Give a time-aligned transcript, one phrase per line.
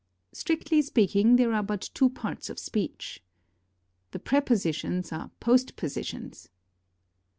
[0.33, 3.21] "Strictly speaking, there are but two parts of speech."
[4.09, 6.49] "The prepositions are post positions."